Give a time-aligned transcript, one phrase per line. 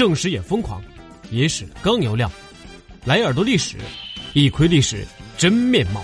[0.00, 0.82] 正史也疯狂，
[1.30, 2.32] 野史更有料，
[3.04, 3.76] 来耳朵历史，
[4.32, 6.02] 一窥历史真面貌。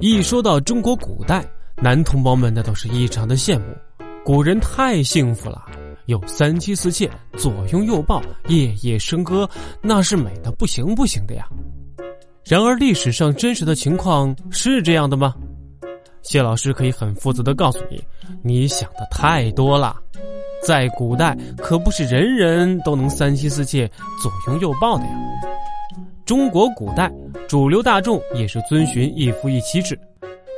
[0.00, 3.66] 一说到中国古代，男同胞们那都是异常的羡慕，
[4.24, 5.64] 古人太幸福了，
[6.06, 9.48] 有三妻四妾，左拥右抱，夜夜笙歌，
[9.80, 11.46] 那是美的不行不行的呀。
[12.44, 15.32] 然而历史上真实的情况是这样的吗？
[16.22, 18.02] 谢老师可以很负责的告诉你，
[18.42, 19.96] 你想的太多了。
[20.62, 23.90] 在古代，可不是人人都能三妻四妾、
[24.22, 25.10] 左拥右抱的呀。
[26.24, 27.10] 中国古代
[27.48, 29.98] 主流大众也是遵循一夫一妻制，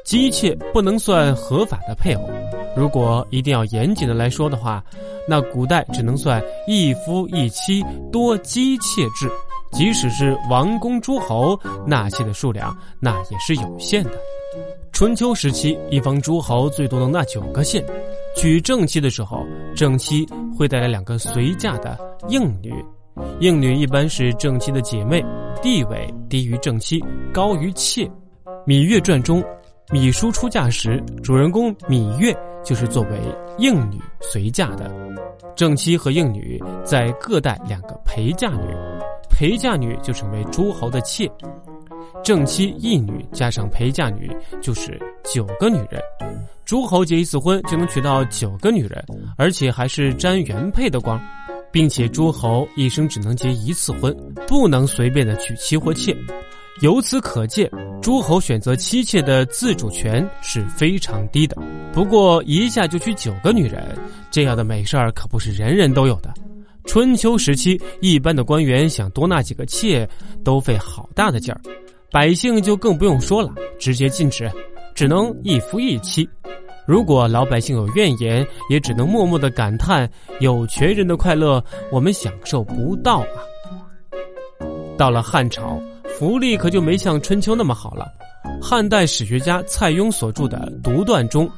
[0.05, 2.31] 姬妾不能算合法的配偶。
[2.77, 4.83] 如果一定要严谨的来说的话，
[5.29, 9.31] 那古代只能算一夫一妻多姬妾制。
[9.73, 14.11] 即使是王公诸侯纳妾的数量，那也是有限的。
[14.93, 17.83] 春秋时期，一方诸侯最多能纳九个妾。
[18.35, 22.73] 娶正妻的时候，正妻会带来两个随嫁的应女，
[23.41, 25.25] 应女一般是正妻的姐妹，
[25.63, 27.03] 地位低于正妻，
[27.33, 28.05] 高于妾。
[28.67, 29.43] 《芈月传》中，
[29.89, 33.21] 芈姝出嫁时，主人公芈月就是作为
[33.59, 34.91] 应女随嫁的，
[35.55, 38.75] 正妻和应女再各带两个陪嫁女，
[39.29, 41.31] 陪嫁女就成为诸侯的妾。
[42.23, 44.31] 正妻一女加上陪嫁女，
[44.61, 46.01] 就是九个女人。
[46.65, 49.05] 诸侯结一次婚就能娶到九个女人，
[49.37, 51.21] 而且还是沾原配的光，
[51.71, 56.17] 并且诸侯一生只能结一次婚，不能随便的娶妻或妾。
[56.81, 61.57] 由此可见，诸侯选择妻妾的自主权是非常低的。
[61.93, 63.97] 不过一下就娶九个女人，
[64.31, 66.33] 这样的美事儿可不是人人都有的。
[66.85, 70.09] 春秋时期，一般的官员想多纳几个妾，
[70.43, 71.61] 都费好大的劲儿。
[72.11, 74.51] 百姓就更不用说了，直接禁止，
[74.95, 76.29] 只能一夫一妻。
[76.87, 80.09] 如果老百姓有怨言，也只能默默的感叹：
[80.41, 83.39] 有权人的快乐，我们享受不到啊。
[84.97, 85.81] 到了汉朝，
[86.19, 88.07] 福利可就没像春秋那么好了。
[88.61, 91.51] 汉代史学家蔡邕所著的《独断》中，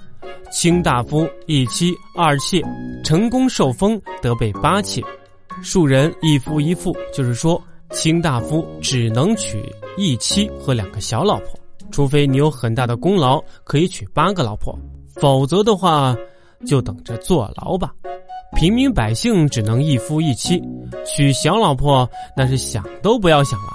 [0.52, 2.62] 卿大夫一妻二妾，
[3.02, 5.02] 成功受封得备八妾，
[5.62, 7.60] 庶人一夫一妇，就是说。
[7.90, 9.62] 卿大夫只能娶
[9.96, 11.50] 一妻和两个小老婆，
[11.92, 14.76] 除非你有很大的功劳，可以娶八个老婆，
[15.20, 16.16] 否则的话，
[16.66, 17.92] 就等着坐牢吧。
[18.56, 20.62] 平民百姓只能一夫一妻，
[21.04, 23.66] 娶小老婆那是想都不要想了。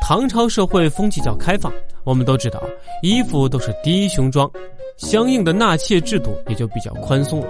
[0.00, 1.72] 唐朝社会风气较开放，
[2.04, 2.62] 我们都知道
[3.02, 4.50] 衣服都是低胸装，
[4.96, 7.46] 相应的纳妾制度也就比较宽松了。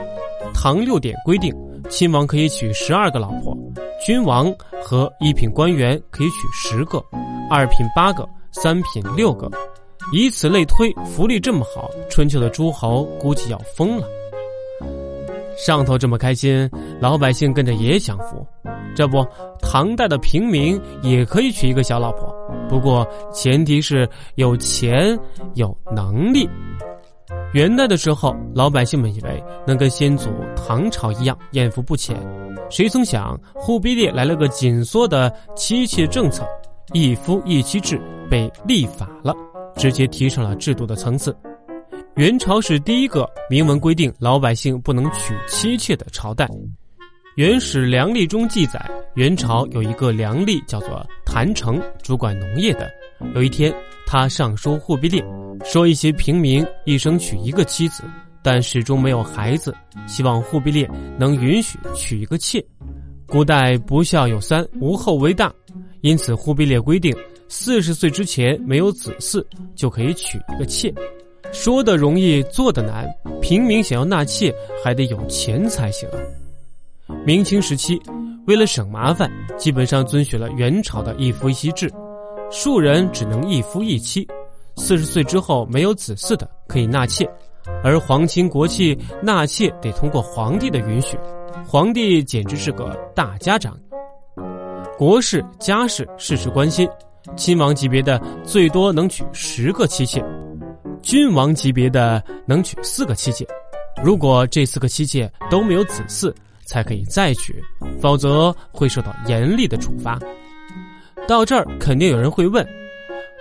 [0.52, 1.54] 唐六典规定，
[1.88, 3.56] 亲王可以娶十二个老婆。
[4.04, 4.52] 君王
[4.82, 7.02] 和一品官员可以娶十个，
[7.48, 9.48] 二品八个，三品六个，
[10.12, 14.06] 以此类推，福利这么好，春秋的诸侯估计要疯了。
[15.56, 16.68] 上头这么开心，
[17.00, 18.46] 老百姓跟着也享福。
[18.94, 19.26] 这不，
[19.60, 22.34] 唐代的平民也可以娶一个小老婆，
[22.68, 25.18] 不过前提是有钱
[25.54, 26.48] 有能力。
[27.54, 32.16] 元代的时候，老百姓们以为能跟先祖唐朝一样艳福不浅。
[32.68, 36.46] 谁曾想，忽必烈来了个紧缩的妻妾政策，
[36.92, 39.34] 一夫一妻制被立法了，
[39.82, 41.37] 直接提上了制度的层次。
[42.15, 46.47] 元朝是第一个明文规定老百姓不能娶妻妾的朝代。
[47.34, 48.81] 《元始良历》中记载，
[49.16, 52.88] 元朝有一个良吏叫做谭成，主管农业的。
[53.34, 53.75] 有一天，
[54.06, 55.20] 他上书忽必烈，
[55.65, 58.04] 说一些平民一生娶一个妻子。
[58.41, 59.75] 但始终没有孩子，
[60.06, 60.88] 希望忽必烈
[61.19, 62.64] 能允许娶一个妾。
[63.26, 65.53] 古代不孝有三，无后为大，
[66.03, 67.12] 因此忽必烈规定，
[67.54, 69.44] 四十岁之前没有子嗣
[69.76, 70.90] 就可以娶一个妾。
[71.52, 73.06] 说的容易，做的难。
[73.42, 74.50] 平民想要纳妾，
[74.82, 76.16] 还得有钱才行啊。
[77.26, 78.00] 明清时期，
[78.46, 81.92] 为了省麻烦，基本上遵循了元朝的一夫一妻制，
[82.50, 84.26] 庶人只能一夫一妻，
[84.76, 87.28] 四十岁之后没有子嗣的可以纳妾。
[87.84, 91.19] 而皇亲国戚纳妾得通过皇帝的允许，
[91.69, 93.78] 皇帝简直是个大家长。
[94.96, 96.88] 国事家事事事关心，
[97.36, 100.24] 亲王级别的最多能娶十个妻妾，
[101.02, 103.46] 君王级别的能娶四个妻妾。
[104.02, 106.32] 如果这四个妻妾都没有子嗣，
[106.64, 107.62] 才可以再娶，
[108.00, 110.19] 否则会受到严厉的处罚。
[111.28, 112.66] 到这儿，肯定有人会问：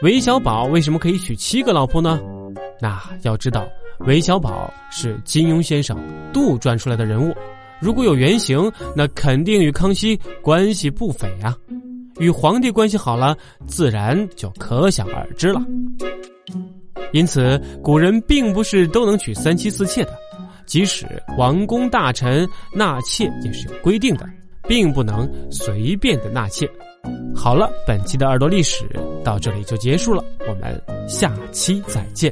[0.01, 2.19] 韦小宝为什么可以娶七个老婆呢？
[2.79, 3.67] 那要知道。
[4.01, 5.95] 韦小宝是金庸先生
[6.33, 7.35] 杜撰出来的人物，
[7.79, 11.55] 如果有原型，那肯定与康熙关系不菲啊。
[12.21, 13.35] 与皇帝关系好了，
[13.65, 15.59] 自然就可想而知了。
[17.13, 20.13] 因此，古人并不是都能娶三妻四妾的，
[20.67, 24.29] 即使王公大臣纳妾也是有规定的，
[24.67, 26.69] 并不能随便的纳妾。
[27.35, 28.85] 好了，本期的耳朵历史
[29.23, 30.79] 到这里就结束了，我们
[31.09, 32.31] 下期再见。